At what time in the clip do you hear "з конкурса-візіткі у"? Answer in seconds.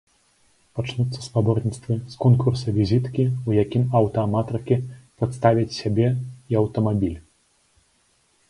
2.13-3.57